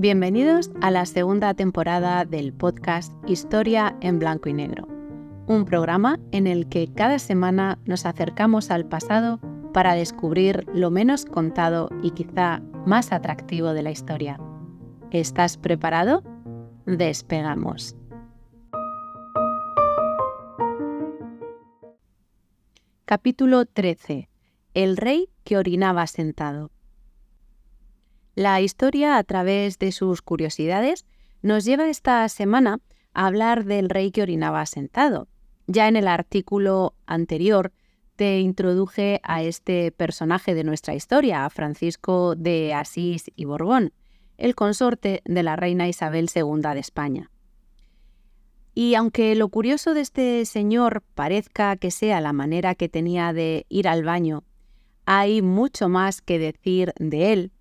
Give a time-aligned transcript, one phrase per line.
[0.00, 4.88] Bienvenidos a la segunda temporada del podcast Historia en Blanco y Negro,
[5.46, 9.40] un programa en el que cada semana nos acercamos al pasado
[9.74, 14.40] para descubrir lo menos contado y quizá más atractivo de la historia.
[15.10, 16.22] ¿Estás preparado?
[16.86, 17.94] Despegamos.
[23.04, 24.30] Capítulo 13.
[24.72, 26.70] El rey que orinaba sentado.
[28.40, 31.04] La historia, a través de sus curiosidades,
[31.42, 32.80] nos lleva esta semana
[33.12, 35.28] a hablar del rey que orinaba sentado.
[35.66, 37.70] Ya en el artículo anterior
[38.16, 43.92] te introduje a este personaje de nuestra historia, a Francisco de Asís y Borbón,
[44.38, 47.30] el consorte de la reina Isabel II de España.
[48.72, 53.66] Y aunque lo curioso de este señor parezca que sea la manera que tenía de
[53.68, 54.44] ir al baño,
[55.04, 57.52] hay mucho más que decir de él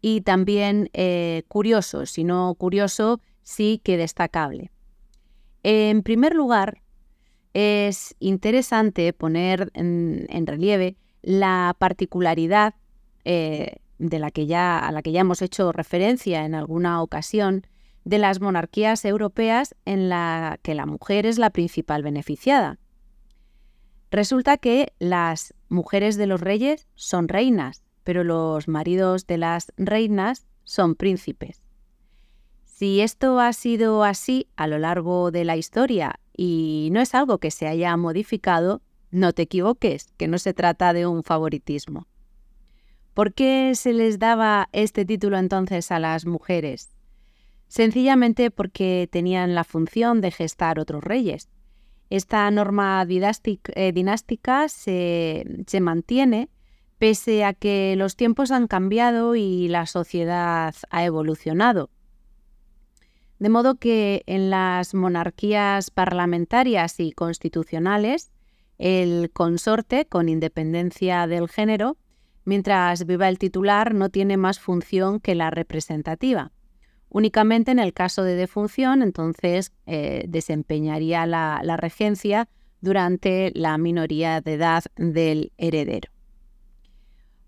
[0.00, 4.70] y también eh, curioso, si no curioso, sí que destacable.
[5.62, 6.82] En primer lugar,
[7.54, 12.74] es interesante poner en, relieve la particularidad
[13.24, 17.66] eh, de la que ya, a la que ya hemos hecho referencia en alguna ocasión
[18.04, 22.78] de las monarquías europeas en la que la mujer es la principal beneficiada.
[24.10, 30.46] Resulta que las mujeres de los reyes son reinas pero los maridos de las reinas
[30.64, 31.62] son príncipes.
[32.64, 37.36] Si esto ha sido así a lo largo de la historia y no es algo
[37.36, 42.06] que se haya modificado, no te equivoques, que no se trata de un favoritismo.
[43.12, 46.88] ¿Por qué se les daba este título entonces a las mujeres?
[47.66, 51.50] Sencillamente porque tenían la función de gestar otros reyes.
[52.08, 56.48] Esta norma eh, dinástica se, se mantiene
[56.98, 61.90] pese a que los tiempos han cambiado y la sociedad ha evolucionado.
[63.38, 68.32] De modo que en las monarquías parlamentarias y constitucionales,
[68.78, 71.96] el consorte, con independencia del género,
[72.44, 76.50] mientras viva el titular, no tiene más función que la representativa.
[77.10, 82.48] Únicamente en el caso de defunción, entonces, eh, desempeñaría la regencia
[82.80, 86.10] durante la minoría de edad del heredero.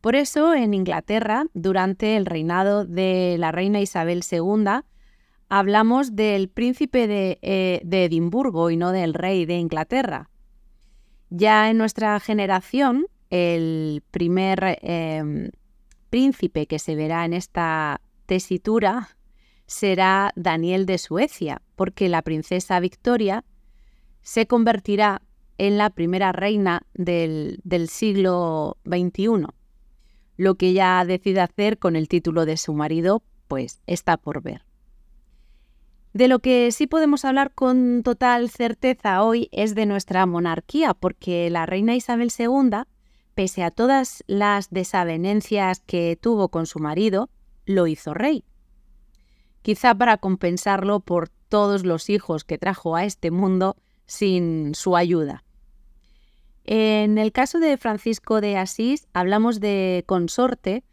[0.00, 4.82] Por eso, en Inglaterra, durante el reinado de la reina Isabel II,
[5.48, 10.30] hablamos del príncipe de, eh, Edimburgo y no del rey de Inglaterra.
[11.30, 15.50] Ya en nuestra generación, el primer em,
[16.10, 19.16] príncipe que se verá en esta tesitura
[19.66, 23.44] será Daniel de Suecia, porque la princesa Victoria
[24.22, 25.22] se convertirá
[25.58, 29.57] en la primera reina del, del siglo XXI.
[30.38, 34.64] Lo que ella decide hacer con el título de su marido, pues está por ver.
[36.14, 41.50] De lo que sí podemos hablar con total certeza hoy es de nuestra monarquía, porque
[41.50, 42.84] la reina Isabel II,
[43.34, 47.30] pese a todas las desavenencias que tuvo con su marido,
[47.66, 48.44] lo hizo rey.
[49.62, 55.44] Quizá para compensarlo por todos los hijos que trajo a este mundo sin su ayuda.
[56.70, 60.84] En el caso de Francisco de Asís hablamos de consorte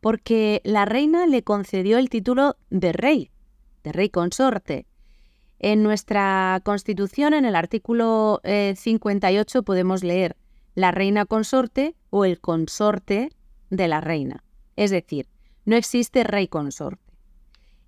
[0.00, 3.30] porque la reina le concedió el título de rey,
[3.84, 4.86] de rey consorte.
[5.58, 10.38] En nuestra constitución, en el artículo 58, eh, podemos leer
[10.74, 13.28] la reina consorte o el consorte
[13.68, 14.42] de la reina.
[14.76, 15.28] Es decir,
[15.66, 17.02] no existe rey consorte.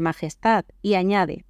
[0.02, 1.46] majestad, y añade,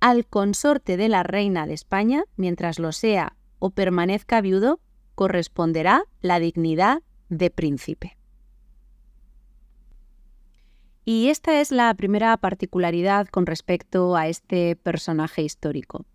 [0.00, 4.80] al consorte de la reina de España, mientras lo sea o permanezca viudo,
[5.14, 8.16] corresponderá la dignidad de príncipe.
[11.04, 16.06] Y esta es la primera particularidad con respecto a este personaje histórico.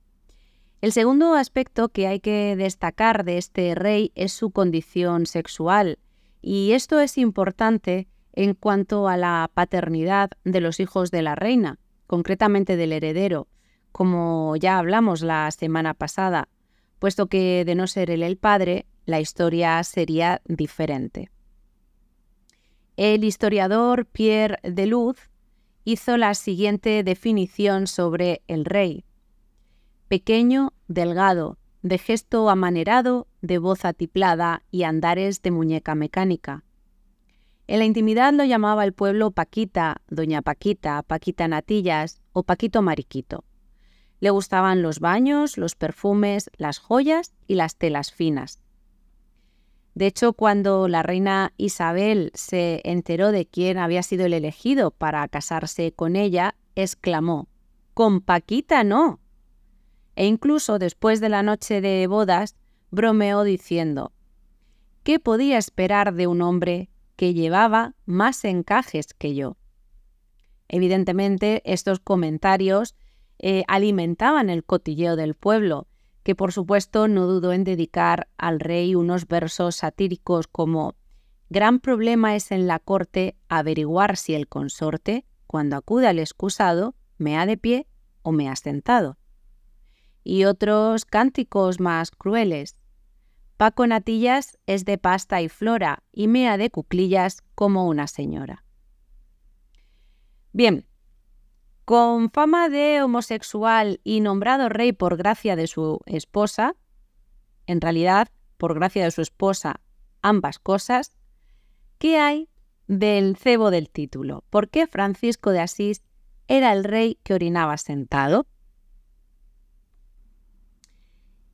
[0.80, 5.98] El segundo aspecto que hay que destacar de este rey es su condición sexual,
[6.40, 11.80] y esto es importante en cuanto a la paternidad de los hijos de la reina,
[12.06, 13.48] concretamente del heredero,
[13.92, 16.48] como ya hablamos la semana pasada,
[17.00, 21.32] puesto que de no ser él el padre, la historia sería diferente.
[22.98, 25.32] El historiador Pierre de Luz
[25.86, 29.07] hizo la siguiente definición sobre el rey
[30.08, 36.64] pequeño, delgado, de gesto amanerado, de voz atiplada y andares de muñeca mecánica.
[37.68, 43.44] En la intimidad lo llamaba el pueblo Paquita, Doña Paquita, Paquita Natillas o Paquito Mariquito.
[44.20, 48.62] Le gustaban los baños, los perfumes, las joyas y las telas finas.
[49.94, 55.28] De hecho, cuando la reina Isabel se enteró de quién había sido el elegido para
[55.28, 57.48] casarse con ella, exclamó,
[57.94, 59.20] Con Paquita no.
[60.18, 62.56] E incluso después de la noche de bodas,
[62.90, 64.14] bromeó diciendo,
[65.04, 69.58] ¿qué podía esperar de un hombre que llevaba más encajes que yo?
[70.70, 72.96] Evidentemente, estos comentarios
[73.38, 75.88] eh, alimentaban el cotilleo del pueblo,
[76.24, 80.96] que por supuesto no dudó en dedicar al rey unos versos satíricos como
[81.50, 87.38] Gran problema es en la corte averiguar si el consorte, cuando acude al excusado, me
[87.38, 87.88] ha de pie
[88.24, 89.18] o me ha sentado.
[90.30, 92.82] Y otros cánticos más crueles.
[93.56, 98.66] Paco Natillas es de pasta y flora y mea de cuclillas como una señora.
[100.52, 100.86] Bien,
[101.86, 106.76] con fama de homosexual y nombrado rey por gracia de su esposa,
[107.66, 108.28] en realidad,
[108.58, 109.80] por gracia de su esposa,
[110.22, 111.16] ambas cosas,
[112.00, 112.50] ¿qué hay
[112.88, 114.44] del cebo del título?
[114.50, 116.02] ¿Por qué Francisco de Asís
[116.50, 118.46] era el rey que orinaba sentado?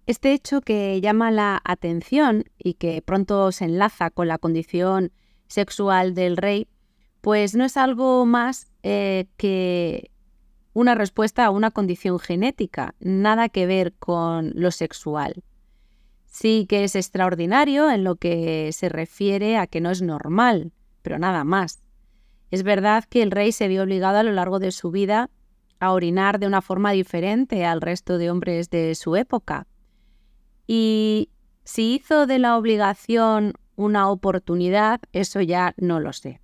[0.06, 5.14] Este hecho que llama la atención y que pronto se enlaza con la condición
[5.48, 6.68] sexual del rey,
[7.22, 10.12] pues no es algo más eh, que
[10.74, 15.44] una respuesta a una condición genética, nada que ver con lo sexual.
[16.26, 21.18] Sí que es extraordinario en lo que se refiere a que no es normal, pero
[21.18, 21.82] nada más.
[22.52, 25.30] Es verdad que el rey se vio obligado a lo largo de su vida
[25.80, 29.68] a orinar de una forma diferente al resto de hombres de su época.
[30.76, 31.30] Y
[31.66, 36.42] si hizo de la obligación una oportunidad, eso ya no lo sé.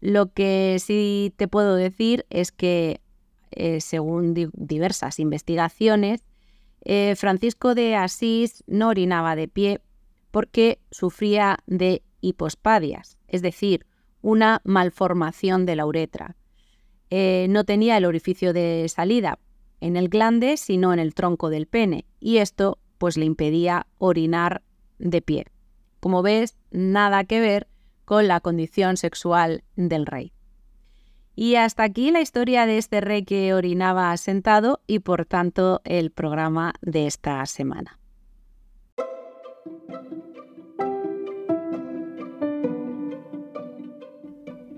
[0.00, 3.02] Lo que sí te puedo decir es que
[3.50, 6.24] eh, según diversas investigaciones,
[6.82, 9.82] eh, Francisco de Asís no orinaba de pie
[10.30, 13.84] porque sufría de hipospadias, es decir,
[14.22, 16.36] una malformación de la uretra.
[17.10, 19.38] Eh, no tenía el orificio de salida
[19.82, 24.60] en el glande, sino en el tronco del pene, y esto pues le impedía orinar
[24.98, 25.46] de pie.
[26.00, 27.66] Como ves, nada que ver
[28.04, 30.34] con la condición sexual del rey.
[31.34, 36.10] Y hasta aquí la historia de este rey que orinaba sentado y por tanto el
[36.10, 37.98] programa de esta semana.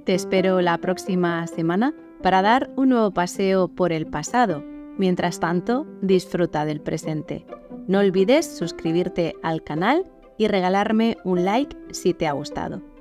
[0.05, 1.93] Te espero la próxima semana
[2.23, 4.63] para dar un nuevo paseo por el pasado.
[4.97, 7.45] Mientras tanto, disfruta del presente.
[7.89, 12.92] No olvides suscribirte al canal y regalarme un like si te ha gustado.